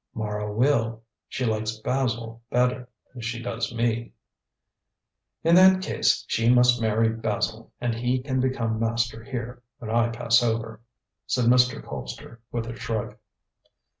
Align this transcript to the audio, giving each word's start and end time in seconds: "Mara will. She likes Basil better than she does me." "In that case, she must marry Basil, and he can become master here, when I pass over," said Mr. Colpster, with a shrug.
"Mara 0.15 0.51
will. 0.51 1.03
She 1.29 1.45
likes 1.45 1.77
Basil 1.77 2.41
better 2.49 2.89
than 3.13 3.21
she 3.21 3.39
does 3.39 3.71
me." 3.71 4.13
"In 5.43 5.53
that 5.53 5.83
case, 5.83 6.25
she 6.27 6.49
must 6.49 6.81
marry 6.81 7.09
Basil, 7.09 7.71
and 7.79 7.93
he 7.93 8.17
can 8.17 8.39
become 8.39 8.79
master 8.79 9.23
here, 9.23 9.61
when 9.77 9.91
I 9.91 10.09
pass 10.09 10.41
over," 10.41 10.81
said 11.27 11.45
Mr. 11.45 11.83
Colpster, 11.85 12.39
with 12.51 12.65
a 12.65 12.75
shrug. 12.75 13.15